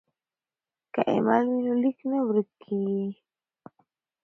که 0.93 1.01
ایمیل 1.11 1.43
وي 1.51 1.59
نو 1.65 1.73
لیک 1.81 1.99
نه 2.11 2.17
ورک 2.27 2.49
کیږي. 2.61 3.05